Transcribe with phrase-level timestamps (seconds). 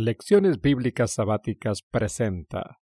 [0.00, 2.78] Lecciones Bíblicas Sabáticas presenta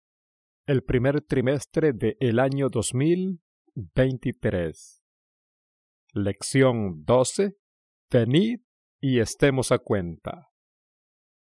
[0.65, 5.03] el primer trimestre del el año 2023.
[6.13, 7.57] Lección 12.
[8.13, 8.61] Venid
[9.01, 10.53] y estemos a cuenta.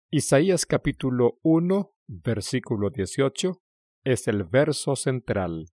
[0.10, 3.62] Isaías capítulo 1, versículo 18
[4.06, 5.66] es el verso central.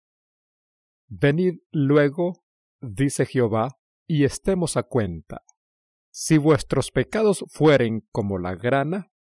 [1.07, 2.43] Venid luego,
[2.81, 5.43] dice Jehová, y estemos a cuenta.
[6.11, 9.12] Si vuestros pecados fueren como la grana,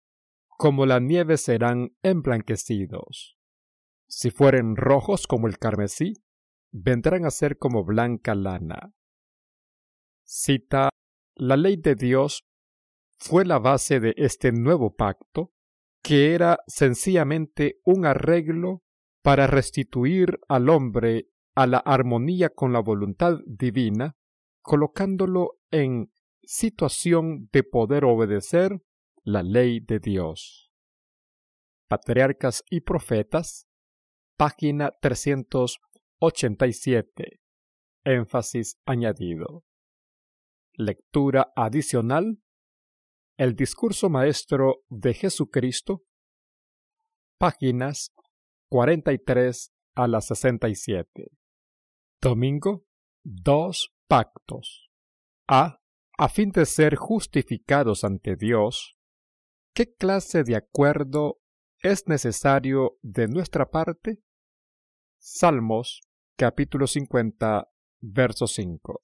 [0.61, 3.35] como la nieve serán emblanquecidos.
[4.07, 6.13] Si fueren rojos como el carmesí,
[6.71, 8.93] vendrán a ser como blanca lana.
[10.23, 10.89] Cita,
[11.33, 12.43] la ley de Dios
[13.17, 15.51] fue la base de este nuevo pacto,
[16.03, 18.83] que era sencillamente un arreglo
[19.23, 24.15] para restituir al hombre a la armonía con la voluntad divina,
[24.61, 26.11] colocándolo en
[26.43, 28.83] situación de poder obedecer
[29.23, 30.73] la ley de Dios.
[31.87, 33.69] Patriarcas y Profetas,
[34.37, 37.39] página 387.
[38.03, 39.63] Énfasis añadido.
[40.73, 42.41] Lectura adicional.
[43.37, 46.03] El discurso maestro de Jesucristo,
[47.37, 48.13] páginas
[48.69, 51.31] 43 a la 67.
[52.21, 52.85] Domingo,
[53.23, 54.89] dos pactos.
[55.47, 55.77] A.
[56.17, 58.97] A fin de ser justificados ante Dios,
[59.73, 61.39] ¿Qué clase de acuerdo
[61.79, 64.21] es necesario de nuestra parte?
[65.17, 66.01] Salmos
[66.35, 68.99] capítulo 50 verso 5.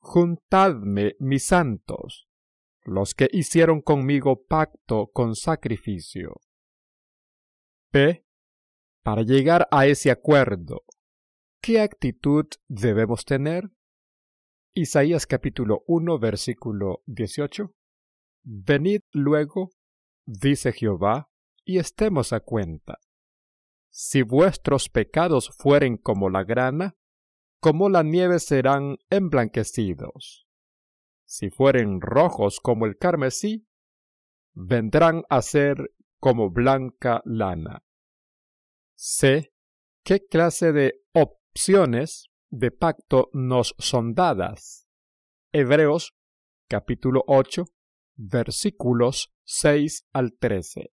[0.00, 2.28] Juntadme, mis santos,
[2.82, 6.42] los que hicieron conmigo pacto con sacrificio.
[7.90, 8.26] P.
[9.02, 10.84] Para llegar a ese acuerdo,
[11.62, 13.70] ¿qué actitud debemos tener?
[14.74, 17.74] Isaías capítulo 1 versículo 18.
[18.42, 19.70] Venid luego
[20.26, 21.30] dice Jehová,
[21.64, 22.98] y estemos a cuenta.
[23.90, 26.96] Si vuestros pecados fueren como la grana,
[27.60, 30.46] como la nieve serán emblanquecidos.
[31.24, 33.66] Si fueren rojos como el carmesí,
[34.54, 37.82] vendrán a ser como blanca lana.
[38.94, 39.52] Sé
[40.04, 44.86] qué clase de opciones de pacto nos son dadas.
[45.52, 46.14] Hebreos
[46.68, 47.64] capítulo 8
[48.16, 50.90] versículos 6 al 13.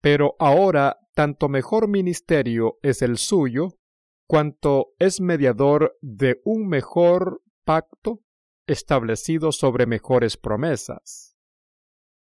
[0.00, 3.78] Pero ahora tanto mejor ministerio es el suyo,
[4.26, 8.20] cuanto es mediador de un mejor pacto
[8.66, 11.36] establecido sobre mejores promesas.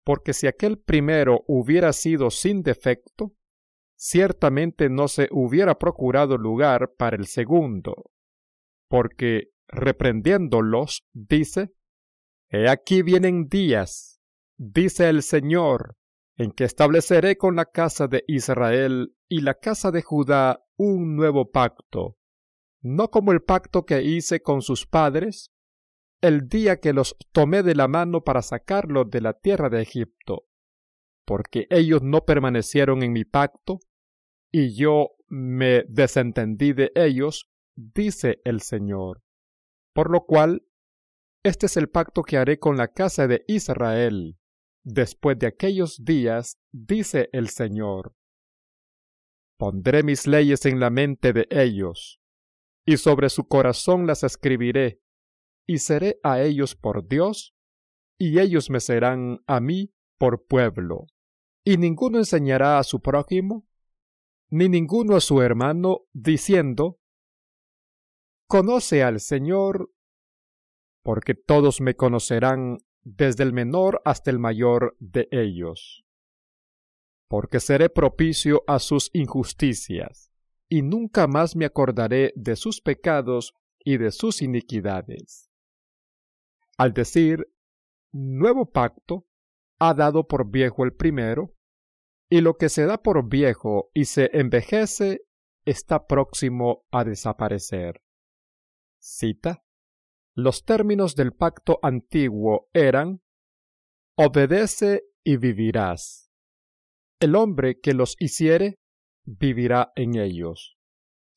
[0.03, 3.33] Porque si aquel primero hubiera sido sin defecto,
[3.95, 8.11] ciertamente no se hubiera procurado lugar para el segundo,
[8.89, 11.73] porque reprendiéndolos, dice,
[12.49, 14.12] He aquí vienen días
[14.72, 15.97] dice el Señor,
[16.38, 21.51] en que estableceré con la casa de Israel y la casa de Judá un nuevo
[21.51, 22.18] pacto,
[22.81, 25.52] no como el pacto que hice con sus padres,
[26.22, 30.46] el día que los tomé de la mano para sacarlos de la tierra de Egipto,
[31.25, 33.79] porque ellos no permanecieron en mi pacto,
[34.52, 39.23] y yo me desentendí de ellos, dice el Señor.
[39.94, 40.66] Por lo cual,
[41.44, 44.38] este es el pacto que haré con la casa de Israel
[44.83, 48.13] Después de aquellos días, dice el Señor,
[49.57, 52.19] pondré mis leyes en la mente de ellos,
[52.85, 54.99] y sobre su corazón las escribiré,
[55.66, 57.55] y seré a ellos por Dios,
[58.19, 61.07] y ellos me serán a mí por pueblo.
[61.63, 63.66] Y ninguno enseñará a su prójimo,
[64.49, 66.99] ni ninguno a su hermano, diciendo,
[68.47, 69.91] Conoce al Señor,
[71.03, 76.06] porque todos me conocerán desde el menor hasta el mayor de ellos.
[77.28, 80.31] Porque seré propicio a sus injusticias,
[80.69, 85.50] y nunca más me acordaré de sus pecados y de sus iniquidades.
[86.78, 87.47] Al decir
[88.12, 89.25] nuevo pacto,
[89.80, 91.53] ha dado por viejo el primero,
[92.30, 95.22] y lo que se da por viejo y se envejece
[95.66, 98.02] está próximo a desaparecer.
[98.99, 99.62] Cita
[100.35, 103.22] los términos del pacto antiguo eran
[104.16, 106.32] Obedece y vivirás.
[107.20, 108.80] El hombre que los hiciere,
[109.26, 110.78] vivirá en ellos.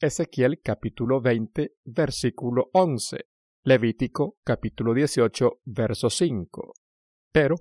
[0.01, 3.27] Ezequiel capítulo 20, versículo 11.
[3.65, 6.75] Levítico capítulo 18, verso 5.
[7.33, 7.57] Pero,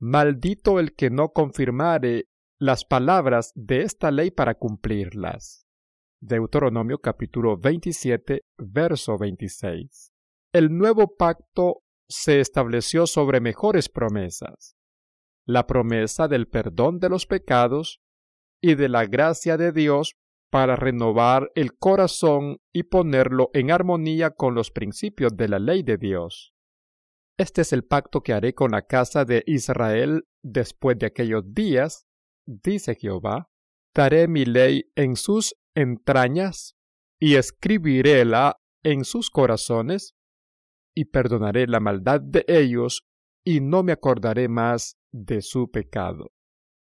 [0.00, 2.28] maldito el que no confirmare
[2.58, 5.66] las palabras de esta ley para cumplirlas.
[6.20, 10.12] Deuteronomio capítulo 27, verso 26
[10.52, 14.74] el nuevo pacto se estableció sobre mejores promesas.
[15.46, 18.02] la promesa del perdón de los pecados
[18.60, 20.14] y de la gracia de Dios
[20.50, 25.96] para renovar el corazón y ponerlo en armonía con los principios de la ley de
[25.96, 26.52] Dios.
[27.38, 32.06] Este es el pacto que haré con la casa de Israel después de aquellos días,
[32.46, 33.48] dice Jehová,
[33.94, 36.76] daré mi ley en sus entrañas
[37.18, 40.14] y escribiréla en sus corazones,
[40.98, 43.06] y perdonaré la maldad de ellos,
[43.44, 46.32] y no me acordaré más de su pecado.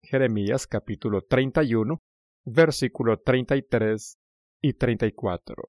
[0.03, 2.01] Jeremías capítulo 31,
[2.47, 4.17] versículo 33
[4.63, 5.65] y 34.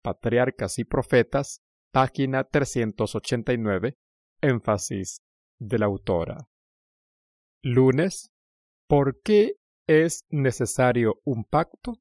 [0.00, 1.60] Patriarcas y Profetas,
[1.92, 3.96] página 389,
[4.42, 5.22] énfasis
[5.58, 6.48] de la autora.
[7.64, 8.30] Lunes.
[8.86, 9.56] ¿Por qué
[9.88, 11.94] es necesario un pacto?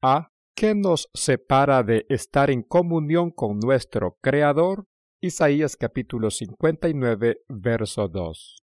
[0.00, 0.30] A.
[0.54, 4.86] ¿Qué nos separa de estar en comunión con nuestro Creador?
[5.22, 8.64] Isaías capítulo 59, verso 2.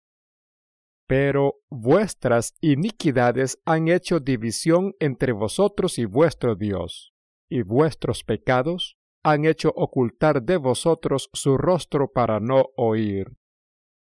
[1.08, 7.12] Pero vuestras iniquidades han hecho división entre vosotros y vuestro Dios,
[7.50, 13.32] y vuestros pecados han hecho ocultar de vosotros su rostro para no oír.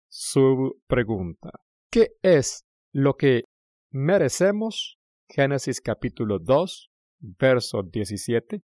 [0.08, 1.50] Su pregunta.
[1.90, 3.42] ¿Qué es lo que
[3.90, 4.96] merecemos?
[5.28, 6.88] Génesis capítulo 2,
[7.18, 8.62] verso 17.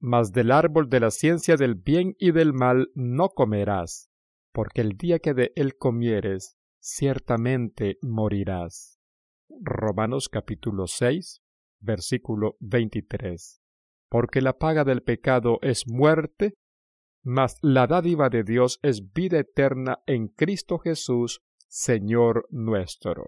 [0.00, 4.10] Mas del árbol de la ciencia del bien y del mal no comerás,
[4.52, 9.00] porque el día que de él comieres, ciertamente morirás.
[9.48, 11.42] Romanos capítulo 6,
[11.80, 13.60] versículo 23.
[14.08, 16.54] Porque la paga del pecado es muerte,
[17.24, 23.26] mas la dádiva de Dios es vida eterna en Cristo Jesús, Señor nuestro.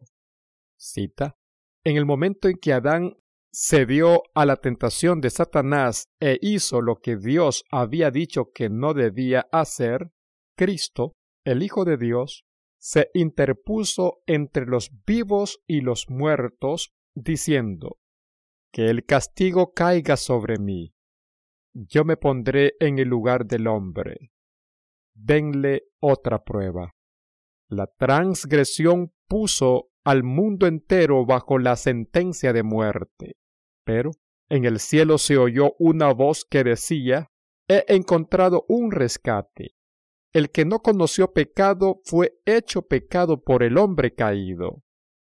[0.76, 1.36] Cita.
[1.84, 3.16] En el momento en que Adán
[3.52, 8.94] cedió a la tentación de Satanás e hizo lo que Dios había dicho que no
[8.94, 10.10] debía hacer,
[10.56, 11.14] Cristo,
[11.44, 12.44] el Hijo de Dios,
[12.78, 17.98] se interpuso entre los vivos y los muertos, diciendo,
[18.72, 20.94] Que el castigo caiga sobre mí.
[21.72, 24.32] Yo me pondré en el lugar del hombre.
[25.14, 26.94] Denle otra prueba.
[27.68, 33.36] La transgresión puso al mundo entero bajo la sentencia de muerte.
[33.84, 34.12] Pero
[34.48, 37.30] en el cielo se oyó una voz que decía,
[37.68, 39.76] He encontrado un rescate.
[40.32, 44.82] El que no conoció pecado fue hecho pecado por el hombre caído,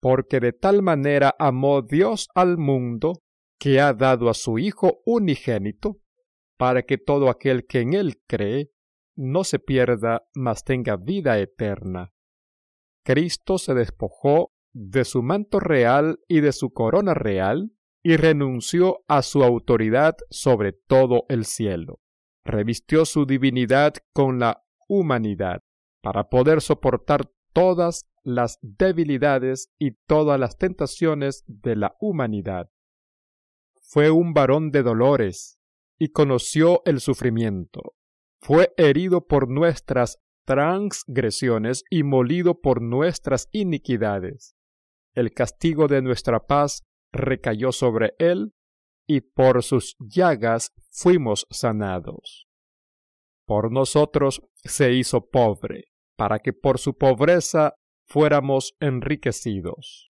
[0.01, 3.23] porque de tal manera amó Dios al mundo,
[3.59, 6.01] que ha dado a su Hijo unigénito,
[6.59, 8.71] para que todo aquel que en él cree
[9.15, 12.13] no se pierda, mas tenga vida eterna.
[13.05, 17.73] Cristo se despojó de su manto real y de su corona real,
[18.03, 22.01] y renunció a su autoridad sobre todo el cielo.
[22.45, 25.63] Revistió su divinidad con la humanidad
[26.03, 32.71] para poder soportar todas las debilidades y todas las tentaciones de la humanidad.
[33.81, 35.59] Fue un varón de dolores
[35.99, 37.95] y conoció el sufrimiento.
[38.41, 40.19] Fue herido por nuestras
[40.53, 44.55] transgresiones y molido por nuestras iniquidades.
[45.15, 48.53] El castigo de nuestra paz recayó sobre él,
[49.09, 52.47] y por sus llagas fuimos sanados.
[53.47, 55.85] Por nosotros se hizo pobre,
[56.19, 57.75] para que por su pobreza
[58.07, 60.11] fuéramos enriquecidos.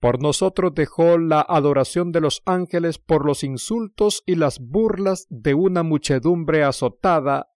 [0.00, 5.52] Por nosotros dejó la adoración de los ángeles por los insultos y las burlas de
[5.52, 7.51] una muchedumbre azotada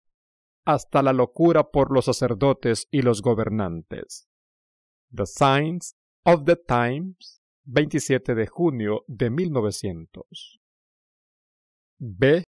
[0.67, 4.29] hasta la locura por los sacerdotes y los gobernantes.
[5.15, 5.95] The Signs
[6.25, 10.61] of the Times 27 de junio de 1900.
[11.99, 12.45] B.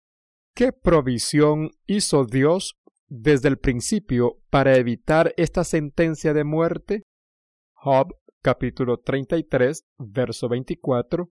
[0.55, 2.79] ¿Qué provisión hizo Dios
[3.09, 7.05] desde el principio para evitar esta sentencia de muerte?
[7.73, 11.31] Job capítulo 33, verso 24.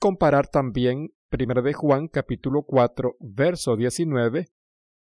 [0.00, 4.48] Comparar también 1 de Juan capítulo 4, verso 19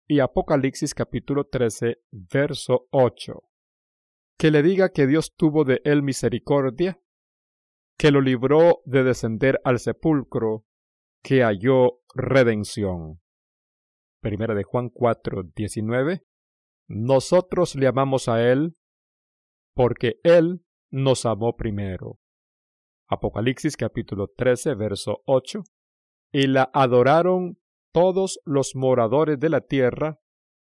[0.07, 3.43] y Apocalipsis capítulo 13, verso 8.
[4.37, 6.99] Que le diga que Dios tuvo de él misericordia
[7.97, 10.65] que lo libró de descender al sepulcro,
[11.23, 13.21] que halló redención.
[14.21, 16.23] Primera de Juan 4, 19.
[16.87, 18.73] Nosotros le amamos a Él
[19.73, 22.19] porque Él nos amó primero.
[23.07, 25.63] Apocalipsis capítulo 13, verso 8.
[26.31, 27.57] Y la adoraron
[27.95, 30.19] todos los moradores de la tierra,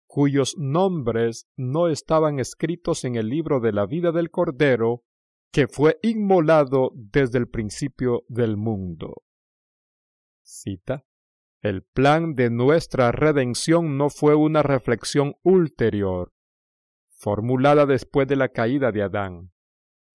[0.07, 5.03] cuyos nombres no estaban escritos en el libro de la vida del Cordero,
[5.51, 9.15] que fue inmolado desde el principio del mundo.
[10.43, 11.03] Cita.
[11.59, 16.31] El plan de nuestra redención no fue una reflexión ulterior,
[17.09, 19.51] formulada después de la caída de Adán.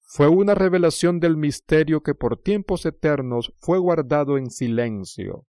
[0.00, 5.46] fue una revelación del misterio que por tiempos eternos fue guardado en silencio.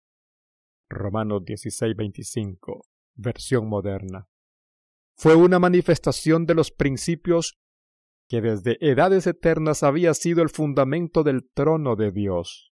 [0.91, 4.27] Romanos 16:25, versión moderna.
[5.15, 7.59] Fue una manifestación de los principios
[8.27, 12.71] que desde edades eternas había sido el fundamento del trono de Dios.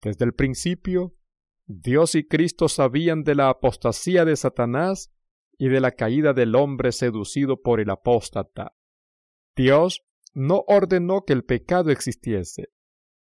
[0.00, 1.14] Desde el principio,
[1.66, 5.12] Dios y Cristo sabían de la apostasía de Satanás
[5.56, 8.74] y de la caída del hombre seducido por el apóstata.
[9.54, 10.02] Dios
[10.34, 12.70] no ordenó que el pecado existiese,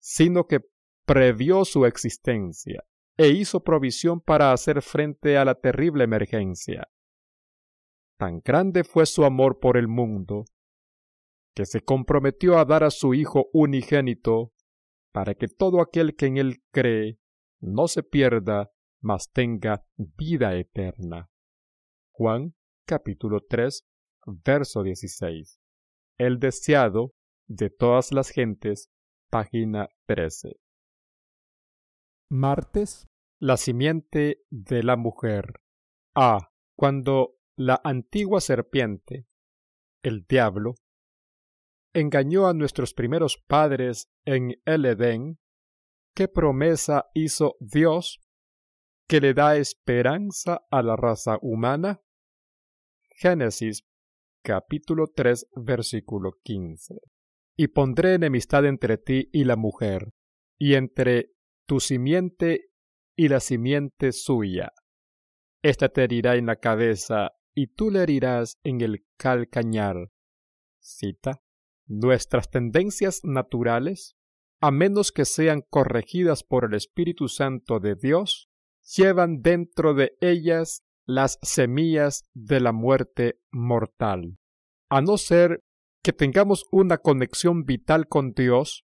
[0.01, 0.61] sino que
[1.05, 2.85] previó su existencia
[3.17, 6.89] e hizo provisión para hacer frente a la terrible emergencia.
[8.19, 10.45] Tan grande fue su amor por el mundo,
[11.55, 14.53] que se comprometió a dar a su Hijo unigénito,
[15.13, 17.19] para que todo aquel que en él cree
[17.61, 18.71] no se pierda,
[19.01, 21.31] mas tenga vida eterna.
[22.13, 22.55] Juan
[22.87, 23.87] capítulo 3,
[24.45, 25.59] verso 16.
[26.19, 27.15] El deseado
[27.47, 28.91] de todas las gentes,
[29.31, 30.59] página 13.
[32.29, 33.07] Martes.
[33.39, 35.61] La simiente de la mujer.
[36.15, 36.51] A.
[36.75, 39.27] Cuando la antigua serpiente,
[40.03, 40.75] el diablo,
[41.95, 45.39] engañó a nuestros primeros padres en el Edén,
[46.15, 48.21] ¿qué promesa hizo Dios
[49.07, 52.01] que le da esperanza a la raza humana?
[53.11, 53.87] Génesis
[54.43, 56.97] capítulo 3 versículo 15.
[57.57, 60.13] Y pondré enemistad entre ti y la mujer,
[60.59, 61.36] y entre
[61.67, 62.71] tu simiente
[63.17, 64.73] y la simiente suya.
[65.63, 70.11] Esta te herirá en la cabeza, y tú le herirás en el calcañar.
[70.79, 71.43] Cita.
[71.87, 74.17] Nuestras tendencias naturales,
[74.61, 78.49] a menos que sean corregidas por el Espíritu Santo de Dios,
[78.97, 84.39] llevan dentro de ellas las semillas de la muerte mortal.
[84.91, 85.65] A no ser
[86.03, 88.86] que tengamos una conexión vital con Dios,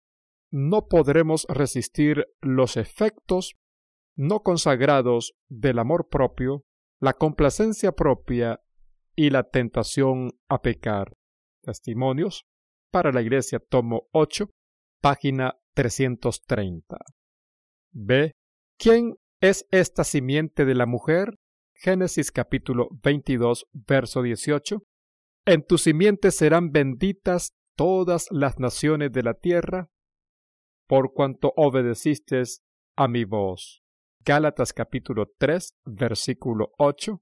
[0.53, 3.55] no podremos resistir los efectos
[4.15, 6.63] no consagrados del amor propio,
[7.01, 8.61] la complacencia propia
[9.15, 11.13] y la tentación a pecar.
[11.63, 12.45] Testimonios
[12.91, 14.51] para la Iglesia, tomo 8,
[15.01, 16.97] página 330.
[17.91, 18.33] B.
[18.77, 21.39] ¿Quién es esta simiente de la mujer?
[21.73, 24.83] Génesis capítulo 22, verso 18.
[25.47, 29.89] En tu simiente serán benditas todas las naciones de la tierra,
[30.87, 32.43] por cuanto obedeciste
[32.95, 33.83] a mi voz.
[34.25, 37.21] Gálatas capítulo 3, versículo 8.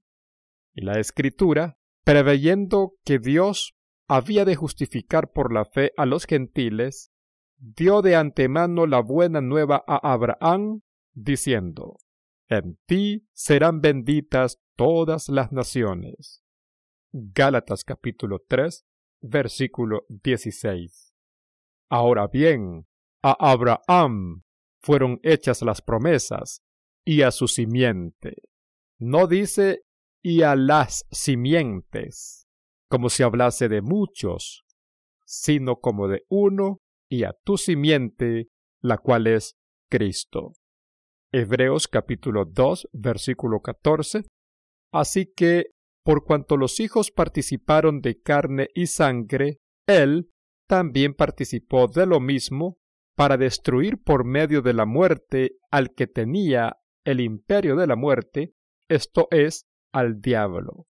[0.74, 3.74] Y la escritura, preveyendo que Dios
[4.08, 7.10] había de justificar por la fe a los gentiles,
[7.56, 11.98] dio de antemano la buena nueva a Abraham, diciendo,
[12.48, 16.42] en ti serán benditas todas las naciones.
[17.12, 18.84] Gálatas capítulo 3,
[19.20, 21.14] versículo 16.
[21.88, 22.86] Ahora bien,
[23.22, 24.42] a Abraham
[24.82, 26.62] fueron hechas las promesas,
[27.04, 28.36] y a su simiente.
[28.98, 29.82] No dice
[30.22, 32.46] y a las simientes,
[32.88, 34.64] como si hablase de muchos,
[35.24, 38.48] sino como de uno y a tu simiente,
[38.80, 39.56] la cual es
[39.90, 40.52] Cristo.
[41.32, 44.26] Hebreos capítulo 2, versículo 14.
[44.92, 45.70] Así que,
[46.04, 50.30] por cuanto los hijos participaron de carne y sangre, él
[50.68, 52.76] también participó de lo mismo
[53.14, 58.54] para destruir por medio de la muerte al que tenía el imperio de la muerte,
[58.88, 60.86] esto es, al diablo.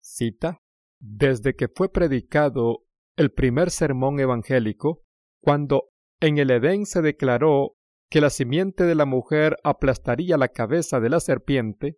[0.00, 0.60] Cita,
[1.00, 2.84] desde que fue predicado
[3.16, 5.02] el primer sermón evangélico,
[5.42, 5.90] cuando
[6.20, 7.76] en el Edén se declaró
[8.10, 11.96] que la simiente de la mujer aplastaría la cabeza de la serpiente,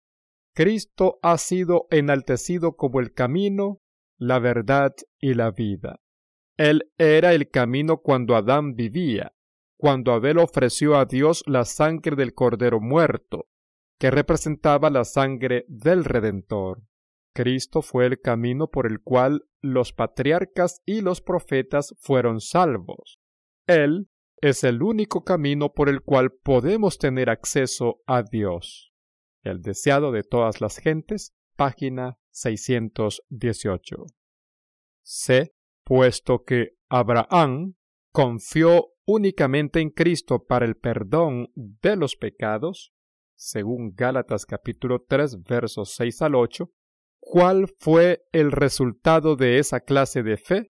[0.54, 3.80] Cristo ha sido enaltecido como el camino,
[4.18, 6.00] la verdad y la vida.
[6.58, 9.32] Él era el camino cuando Adán vivía,
[9.82, 13.48] cuando Abel ofreció a Dios la sangre del cordero muerto,
[13.98, 16.84] que representaba la sangre del Redentor.
[17.34, 23.18] Cristo fue el camino por el cual los patriarcas y los profetas fueron salvos.
[23.66, 24.08] Él
[24.40, 28.92] es el único camino por el cual podemos tener acceso a Dios.
[29.42, 33.96] El deseado de todas las gentes, página 618.
[35.02, 35.52] C.
[35.82, 37.74] Puesto que Abraham
[38.12, 42.92] confió únicamente en Cristo para el perdón de los pecados,
[43.34, 46.70] según Gálatas capítulo 3 versos 6 al 8,
[47.18, 50.70] ¿cuál fue el resultado de esa clase de fe?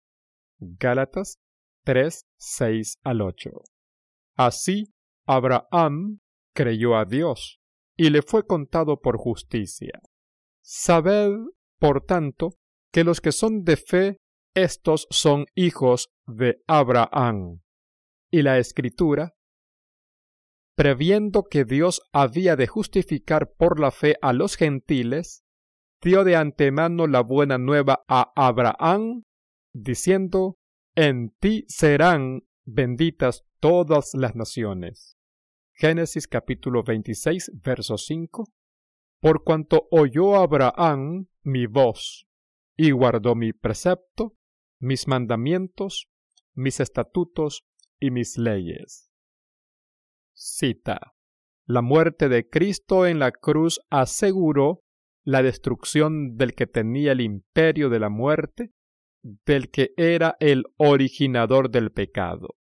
[0.59, 1.39] Gálatas
[1.85, 3.51] 3, 6 al 8.
[4.37, 4.93] Así,
[5.27, 6.21] Abraham
[6.55, 7.61] creyó a Dios,
[7.97, 10.01] y le fue contado por justicia.
[10.63, 11.33] Sabed,
[11.79, 12.51] por tanto,
[12.93, 14.19] que los que son de fe,
[14.55, 17.61] estos son hijos de Abraham.
[18.31, 19.35] Y la escritura,
[20.77, 25.45] previendo que Dios había de justificar por la fe a los gentiles,
[26.03, 29.25] dio de antemano la buena nueva a Abraham,
[29.75, 30.59] diciendo,
[30.95, 35.17] En ti serán benditas todas las naciones.
[35.75, 38.45] Génesis capítulo 26, verso 5.
[39.21, 42.27] Por cuanto oyó Abraham mi voz,
[42.77, 44.37] y guardó mi precepto,
[44.83, 46.09] mis mandamientos,
[46.55, 47.65] mis estatutos
[48.01, 49.13] y mis leyes.
[50.35, 51.15] Cita.
[51.67, 54.83] La muerte de Cristo en la cruz aseguró
[55.23, 58.73] la destrucción del que tenía el imperio de la muerte,
[59.23, 62.57] del que era el originador del pecado.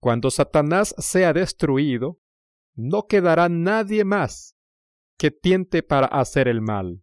[0.00, 2.20] Cuando Satanás sea destruido,
[2.74, 4.56] no quedará nadie más
[5.18, 7.02] que tiente para hacer el mal.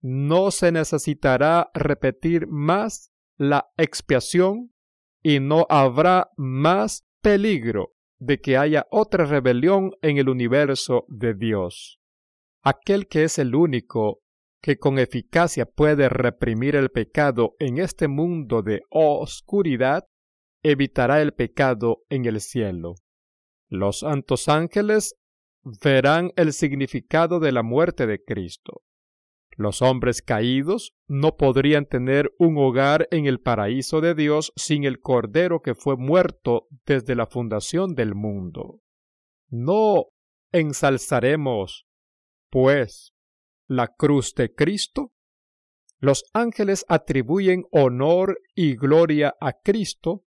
[0.00, 3.09] No se necesitará repetir más
[3.40, 4.70] la expiación
[5.22, 11.98] y no habrá más peligro de que haya otra rebelión en el universo de Dios.
[12.62, 14.20] Aquel que es el único
[14.60, 20.04] que con eficacia puede reprimir el pecado en este mundo de oscuridad,
[20.62, 22.96] evitará el pecado en el cielo.
[23.70, 25.14] Los santos ángeles
[25.82, 28.82] verán el significado de la muerte de Cristo.
[29.56, 35.00] Los hombres caídos no podrían tener un hogar en el paraíso de Dios sin el
[35.00, 38.80] Cordero que fue muerto desde la fundación del mundo.
[39.48, 40.06] No
[40.52, 41.86] ensalzaremos,
[42.48, 43.12] pues,
[43.66, 45.12] la cruz de Cristo.
[45.98, 50.24] Los ángeles atribuyen honor y gloria a Cristo,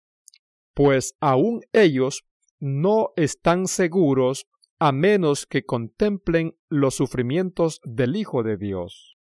[0.75, 2.25] pues aun ellos
[2.59, 4.47] no están seguros
[4.81, 9.19] a menos que contemplen los sufrimientos del Hijo de Dios.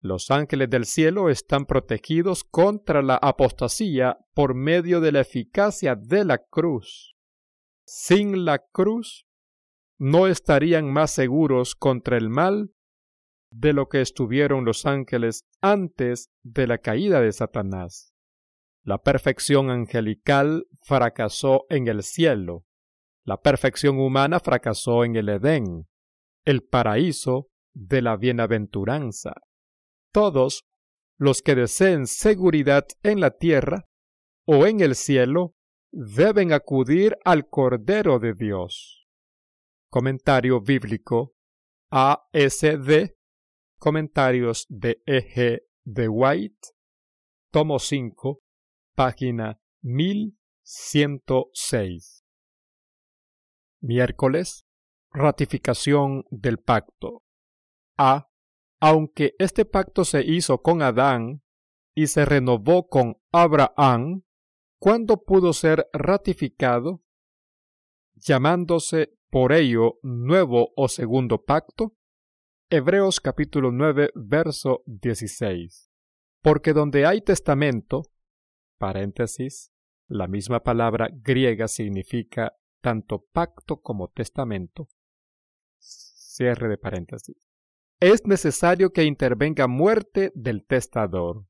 [0.00, 6.24] Los ángeles del cielo están protegidos contra la apostasía por medio de la eficacia de
[6.24, 7.16] la cruz.
[7.86, 9.26] Sin la cruz,
[9.98, 12.72] no estarían más seguros contra el mal
[13.50, 18.12] de lo que estuvieron los ángeles antes de la caída de Satanás.
[18.84, 22.64] La perfección angelical fracasó en el cielo,
[23.28, 25.86] la perfección humana fracasó en el Edén,
[26.46, 29.34] el paraíso de la bienaventuranza.
[30.14, 30.64] Todos
[31.18, 33.84] los que deseen seguridad en la tierra
[34.46, 35.52] o en el cielo
[35.92, 39.06] deben acudir al Cordero de Dios.
[39.90, 41.34] Comentario bíblico
[41.90, 43.10] ASD
[43.78, 45.64] Comentarios de E.G.
[45.84, 46.68] de White
[47.52, 48.40] Tomo 5
[48.94, 52.17] Página 1106
[53.80, 54.66] Miércoles.
[55.12, 57.22] Ratificación del pacto.
[57.96, 58.28] A.
[58.80, 61.42] Aunque este pacto se hizo con Adán
[61.94, 64.22] y se renovó con Abraham,
[64.78, 67.02] ¿cuándo pudo ser ratificado?
[68.14, 71.96] Llamándose por ello nuevo o segundo pacto.
[72.70, 75.90] Hebreos capítulo 9, verso 16.
[76.42, 78.02] Porque donde hay testamento,
[78.78, 79.72] paréntesis,
[80.06, 84.88] la misma palabra griega significa tanto pacto como testamento.
[85.78, 87.36] Cierre de paréntesis.
[88.00, 91.46] Es necesario que intervenga muerte del testador.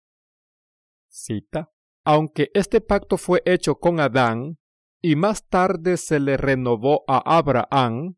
[1.08, 1.70] Cita.
[2.04, 4.58] Aunque este pacto fue hecho con Adán
[5.02, 8.16] y más tarde se le renovó a Abraham,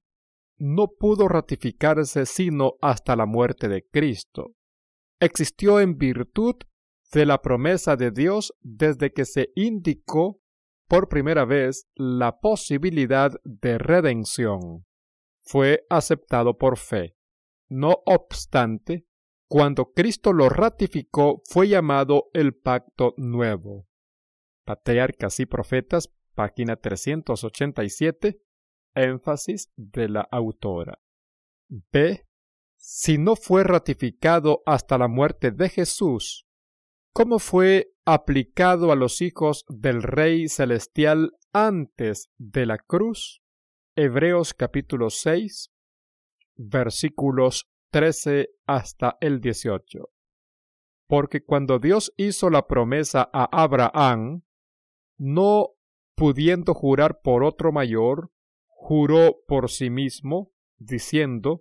[0.59, 4.55] no pudo ratificarse sino hasta la muerte de Cristo.
[5.19, 6.57] Existió en virtud
[7.13, 10.41] de la promesa de Dios desde que se indicó
[10.91, 14.87] por primera vez la posibilidad de redención.
[15.41, 17.17] Fue aceptado por fe.
[17.69, 19.07] No obstante,
[19.49, 23.87] cuando Cristo lo ratificó, fue llamado el pacto nuevo.
[24.65, 28.43] Patriarcas y Profetas, página 387,
[28.97, 30.99] énfasis de la autora.
[31.69, 32.27] B.
[32.75, 36.49] Si no fue ratificado hasta la muerte de Jesús,
[37.13, 43.43] ¿cómo fue aplicado a los hijos del Rey Celestial antes de la cruz.
[43.97, 45.71] Hebreos capítulo 6,
[46.57, 50.09] versículos 13 hasta el 18.
[51.09, 54.43] Porque cuando Dios hizo la promesa a Abraham,
[55.19, 55.71] no
[56.15, 58.31] pudiendo jurar por otro mayor,
[58.67, 61.61] juró por sí mismo, diciendo,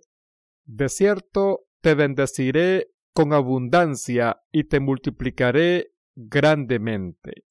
[0.64, 7.44] De cierto te bendeciré con abundancia y te multiplicaré grandemente,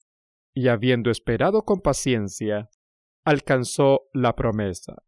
[0.53, 2.69] y habiendo esperado con paciencia,
[3.25, 5.03] alcanzó la promesa.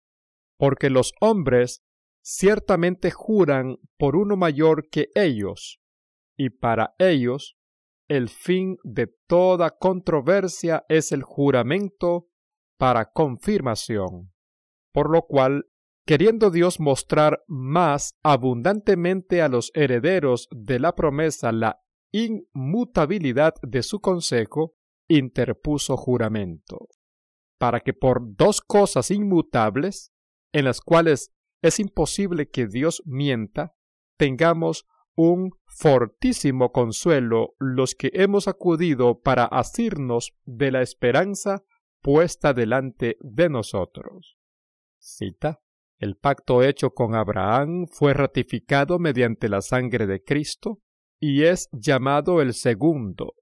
[0.57, 1.83] Porque los hombres
[2.23, 5.81] ciertamente juran por uno mayor que ellos,
[6.37, 7.57] y para ellos
[8.07, 12.27] el fin de toda controversia es el juramento
[12.77, 14.33] para confirmación,
[14.91, 15.70] por lo cual,
[16.05, 24.01] queriendo Dios mostrar más abundantemente a los herederos de la promesa la inmutabilidad de su
[24.01, 24.75] consejo,
[25.07, 26.87] interpuso juramento,
[27.57, 30.11] para que por dos cosas inmutables,
[30.51, 33.75] en las cuales es imposible que Dios mienta,
[34.17, 34.85] tengamos
[35.15, 41.63] un fortísimo consuelo los que hemos acudido para asirnos de la esperanza
[42.01, 44.37] puesta delante de nosotros.
[44.97, 45.61] Cita.
[46.01, 50.79] El pacto hecho con Abraham fue ratificado mediante la sangre de Cristo
[51.19, 53.35] y es llamado el segundo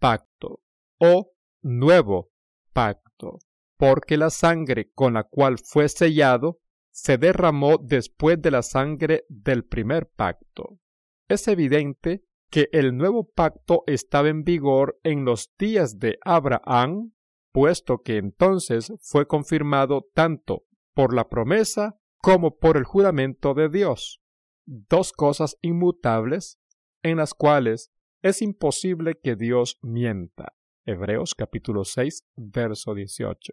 [0.00, 0.62] pacto
[0.98, 1.30] o
[1.62, 2.32] nuevo
[2.72, 3.38] pacto,
[3.76, 6.58] porque la sangre con la cual fue sellado
[6.90, 10.80] se derramó después de la sangre del primer pacto.
[11.28, 17.12] Es evidente que el nuevo pacto estaba en vigor en los días de Abraham,
[17.52, 24.22] puesto que entonces fue confirmado tanto por la promesa como por el juramento de Dios,
[24.66, 26.60] dos cosas inmutables
[27.02, 27.90] en las cuales
[28.22, 30.54] es imposible que Dios mienta.
[30.86, 33.52] Hebreos capítulo 6, verso 18.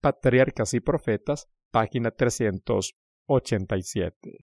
[0.00, 4.44] Patriarcas y Profetas, página 387.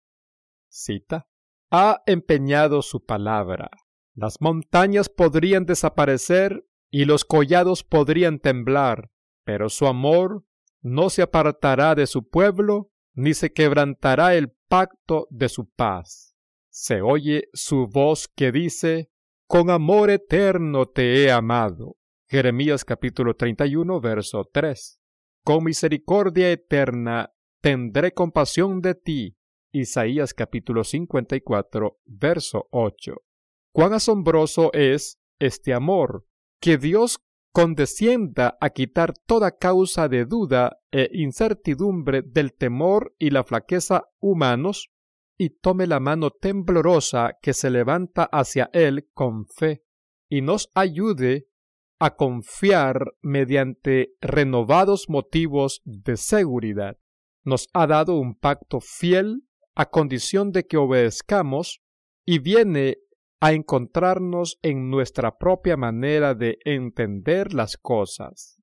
[0.69, 1.27] Cita.
[1.71, 3.71] Ha empeñado su palabra.
[4.13, 9.09] Las montañas podrían desaparecer y los collados podrían temblar,
[9.43, 10.45] pero su amor
[10.85, 16.35] no se apartará de su pueblo, ni se quebrantará el pacto de su paz.
[16.69, 19.09] Se oye su voz que dice,
[19.47, 21.97] Con amor eterno te he amado.
[22.27, 24.99] Jeremías capítulo 31, verso 3
[25.45, 29.37] con misericordia eterna tendré compasión de ti.
[29.71, 33.13] Isaías capítulo 54, verso 8.
[33.71, 36.25] Cuán asombroso es este amor,
[36.59, 37.19] que Dios
[37.55, 44.91] condescienda a quitar toda causa de duda e incertidumbre del temor y la flaqueza humanos,
[45.37, 49.85] y tome la mano temblorosa que se levanta hacia Él con fe,
[50.27, 51.47] y nos ayude
[51.97, 56.97] a confiar mediante renovados motivos de seguridad.
[57.45, 59.43] Nos ha dado un pacto fiel
[59.75, 61.81] a condición de que obedezcamos
[62.25, 62.97] y viene
[63.41, 68.61] a encontrarnos en nuestra propia manera de entender las cosas.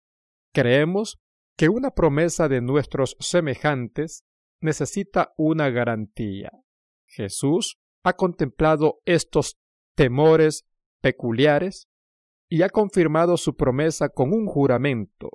[0.53, 1.21] Creemos
[1.57, 4.25] que una promesa de nuestros semejantes
[4.61, 6.51] necesita una garantía.
[7.07, 9.59] Jesús ha contemplado estos
[9.95, 10.67] temores
[11.01, 11.89] peculiares
[12.49, 15.31] y ha confirmado su promesa con un juramento,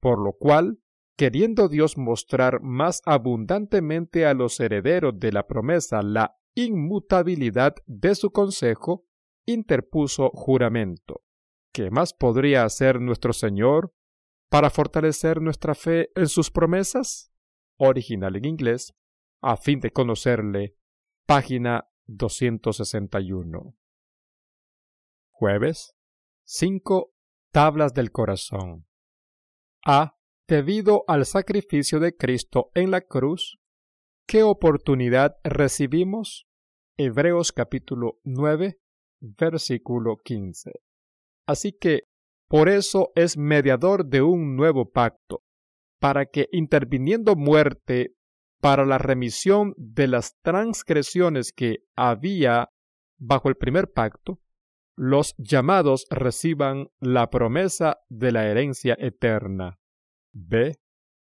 [0.00, 0.78] por lo cual,
[1.16, 8.30] queriendo Dios mostrar más abundantemente a los herederos de la promesa la inmutabilidad de su
[8.30, 9.06] consejo,
[9.46, 11.22] interpuso juramento.
[11.72, 13.94] ¿Qué más podría hacer nuestro Señor
[14.48, 17.32] para fortalecer nuestra fe en sus promesas?
[17.78, 18.94] Original en inglés,
[19.40, 20.76] a fin de conocerle.
[21.26, 23.76] Página 261.
[25.30, 25.94] Jueves
[26.44, 27.14] Cinco
[27.52, 28.86] tablas del corazón.
[29.86, 30.16] A.
[30.48, 33.60] Debido al sacrificio de Cristo en la cruz,
[34.30, 36.46] ¿qué oportunidad recibimos?
[36.96, 38.78] Hebreos capítulo 9,
[39.18, 40.70] versículo 15.
[41.48, 42.02] Así que,
[42.48, 45.42] por eso es mediador de un nuevo pacto,
[45.98, 48.14] para que interviniendo muerte
[48.60, 52.68] para la remisión de las transgresiones que había
[53.18, 54.38] bajo el primer pacto,
[54.96, 59.80] los llamados reciban la promesa de la herencia eterna.
[60.32, 60.76] B.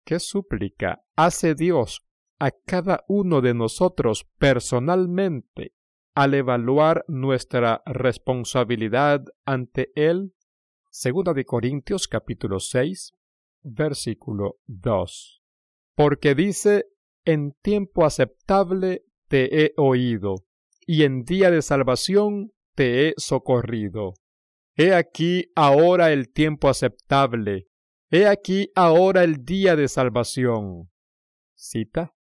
[0.06, 2.00] ¿Qué súplica hace Dios
[2.44, 5.72] a cada uno de nosotros personalmente
[6.14, 10.34] al evaluar nuestra responsabilidad ante Él?
[10.92, 13.14] Segunda de Corintios capítulo 6,
[13.62, 15.42] versículo 2.
[15.96, 16.88] Porque dice,
[17.24, 20.36] en tiempo aceptable te he oído,
[20.86, 24.16] y en día de salvación te he socorrido.
[24.76, 27.70] He aquí ahora el tiempo aceptable.
[28.10, 30.92] He aquí ahora el día de salvación.
[31.56, 32.14] Cita.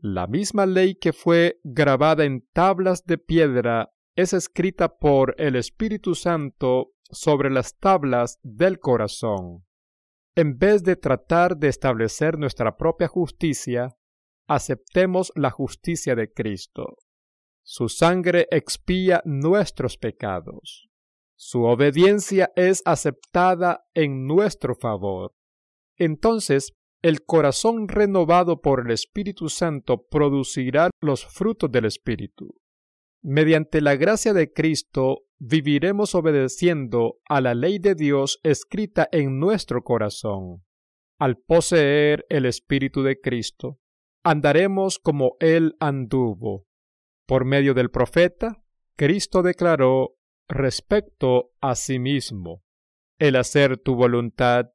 [0.00, 6.14] La misma ley que fue grabada en tablas de piedra es escrita por el Espíritu
[6.14, 9.66] Santo sobre las tablas del corazón.
[10.36, 13.96] En vez de tratar de establecer nuestra propia justicia,
[14.46, 16.96] aceptemos la justicia de Cristo.
[17.64, 20.88] Su sangre expía nuestros pecados.
[21.34, 25.34] Su obediencia es aceptada en nuestro favor.
[25.96, 32.60] Entonces, el corazón renovado por el Espíritu Santo producirá los frutos del Espíritu.
[33.22, 39.82] Mediante la gracia de Cristo, viviremos obedeciendo a la ley de Dios escrita en nuestro
[39.82, 40.64] corazón.
[41.18, 43.78] Al poseer el Espíritu de Cristo,
[44.24, 46.66] andaremos como Él anduvo.
[47.26, 48.62] Por medio del profeta,
[48.96, 50.16] Cristo declaró
[50.48, 52.62] respecto a sí mismo,
[53.18, 54.70] el hacer tu voluntad,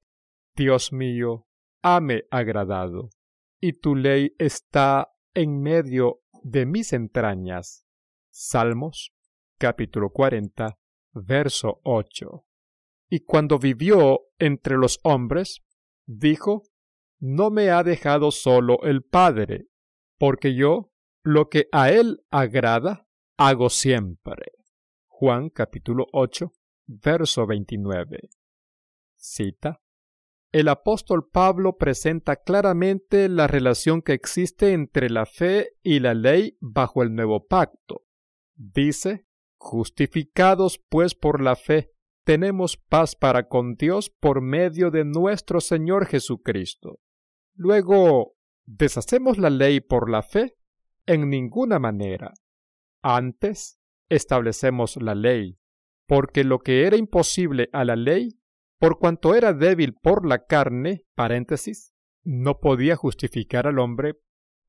[0.56, 1.48] Dios mío,
[1.84, 3.10] hame agradado,
[3.62, 7.86] y tu ley está en medio de mis entrañas.
[8.32, 9.14] Salmos
[9.60, 10.78] capítulo 40,
[11.14, 12.46] verso 8.
[13.10, 15.62] Y cuando vivió entre los hombres,
[16.06, 16.64] dijo,
[17.20, 19.68] No me ha dejado solo el Padre,
[20.18, 20.92] porque yo
[21.22, 24.52] lo que a él agrada, hago siempre.
[25.08, 26.52] Juan capítulo 8,
[26.88, 28.30] verso 29.
[29.16, 29.83] Cita.
[30.54, 36.58] El apóstol Pablo presenta claramente la relación que existe entre la fe y la ley
[36.62, 38.04] bajo el nuevo pacto.
[38.56, 39.26] Dice,
[39.58, 41.90] Justificados pues por la fe,
[42.24, 47.00] tenemos paz para con Dios por medio de nuestro Señor Jesucristo.
[47.56, 48.36] Luego,
[48.66, 50.56] ¿deshacemos la ley por la fe?
[51.08, 52.32] En ninguna manera.
[53.02, 55.58] Antes, establecemos la ley,
[56.06, 58.38] porque lo que era imposible a la ley,
[58.84, 64.16] por cuanto era débil por la carne, paréntesis, no podía justificar al hombre,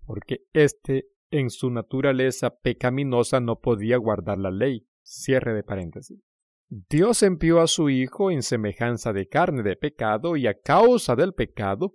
[0.07, 4.87] porque éste en su naturaleza pecaminosa no podía guardar la ley.
[5.03, 6.23] Cierre de paréntesis.
[6.69, 11.35] Dios envió a su Hijo en semejanza de carne de pecado y a causa del
[11.35, 11.91] pecado,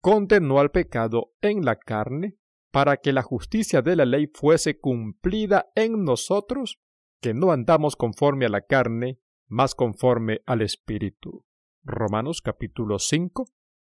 [0.00, 2.36] condenó al pecado en la carne
[2.70, 6.78] para que la justicia de la ley fuese cumplida en nosotros,
[7.20, 9.18] que no andamos conforme a la carne,
[9.50, 11.44] más conforme al Espíritu.
[11.82, 13.44] Romanos capítulo 5,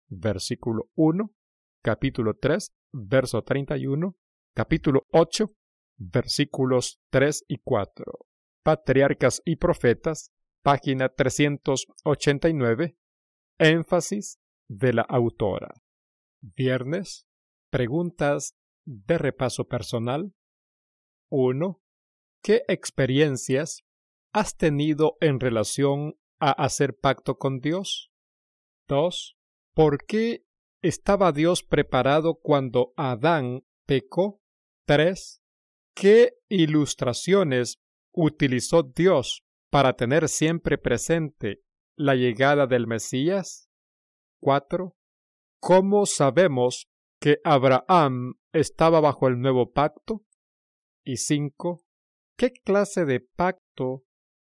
[0.07, 1.31] versículo 1,
[1.83, 4.17] capítulo 3, verso 31,
[4.55, 5.53] capítulo 8,
[5.97, 8.05] versículos 3 y 4.
[8.63, 10.31] Patriarcas y Profetas,
[10.63, 12.97] página 389,
[13.59, 15.73] énfasis de la autora.
[16.41, 17.27] Viernes,
[17.69, 20.33] preguntas de repaso personal.
[21.29, 21.79] 1.
[22.41, 23.83] ¿Qué experiencias
[24.33, 28.11] has tenido en relación a hacer pacto con Dios?
[28.89, 29.37] 2.
[29.73, 30.43] ¿Por qué
[30.81, 34.41] estaba Dios preparado cuando Adán pecó?
[34.85, 35.41] 3.
[35.95, 37.77] ¿Qué ilustraciones
[38.11, 41.61] utilizó Dios para tener siempre presente
[41.95, 43.69] la llegada del Mesías?
[44.41, 44.95] 4.
[45.61, 46.87] ¿Cómo sabemos
[47.21, 50.25] que Abraham estaba bajo el nuevo pacto?
[51.05, 51.83] Y 5.
[52.35, 54.03] ¿Qué clase de pacto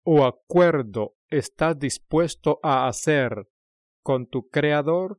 [0.03, 3.47] o acuerdo estás dispuesto a hacer
[4.03, 5.17] con tu Creador?